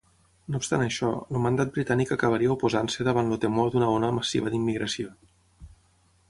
[0.53, 5.13] No obstant això, el mandat britànic acabaria oposant-se davant el temor d'una ona massiva d'immigració.